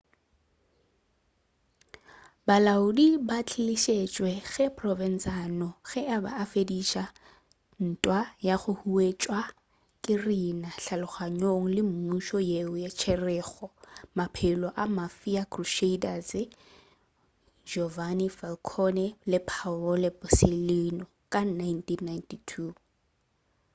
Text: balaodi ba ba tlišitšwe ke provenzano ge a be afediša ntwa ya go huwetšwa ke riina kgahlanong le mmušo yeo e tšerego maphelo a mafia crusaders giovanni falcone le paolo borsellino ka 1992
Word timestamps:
balaodi 2.47 3.07
ba 3.27 3.37
ba 3.37 3.37
tlišitšwe 3.49 4.31
ke 4.51 4.65
provenzano 4.77 5.67
ge 5.89 6.01
a 6.15 6.17
be 6.23 6.31
afediša 6.43 7.03
ntwa 7.87 8.19
ya 8.47 8.55
go 8.61 8.71
huwetšwa 8.81 9.39
ke 10.03 10.13
riina 10.25 10.69
kgahlanong 10.85 11.65
le 11.75 11.81
mmušo 11.89 12.37
yeo 12.51 12.73
e 12.87 12.89
tšerego 12.97 13.65
maphelo 14.17 14.69
a 14.83 14.83
mafia 14.97 15.41
crusaders 15.53 16.31
giovanni 17.69 18.27
falcone 18.37 19.05
le 19.31 19.39
paolo 19.49 20.09
borsellino 20.19 21.05
ka 21.31 21.41
1992 21.45 22.69